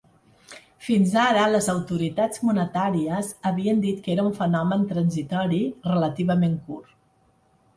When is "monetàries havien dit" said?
2.47-4.01